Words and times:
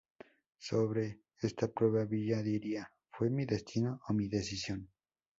Sobre 0.57 1.19
esta 1.43 1.67
prueba 1.71 2.05
Villa 2.05 2.41
diría:¿Fue 2.41 3.29
mi 3.29 3.45
destino 3.45 4.01
o 4.09 4.13
mi 4.13 4.27
decisión? 4.27 4.89